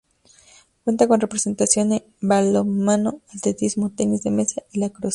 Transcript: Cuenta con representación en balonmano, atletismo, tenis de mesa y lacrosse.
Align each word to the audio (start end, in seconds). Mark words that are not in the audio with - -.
Cuenta 0.83 1.07
con 1.07 1.19
representación 1.21 1.91
en 1.93 2.03
balonmano, 2.21 3.21
atletismo, 3.35 3.91
tenis 3.91 4.23
de 4.23 4.31
mesa 4.31 4.63
y 4.71 4.79
lacrosse. 4.79 5.09